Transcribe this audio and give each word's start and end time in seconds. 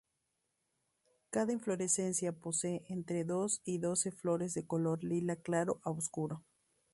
Cada 1.29 1.53
inflorescencia 1.53 2.31
posee 2.31 2.83
entre 2.89 3.23
dos 3.23 3.61
y 3.63 3.77
doce 3.77 4.11
flores 4.11 4.55
de 4.55 4.65
color 4.65 5.03
lila 5.03 5.35
claro 5.35 5.79
a 5.83 5.91
oscuro. 5.91 6.43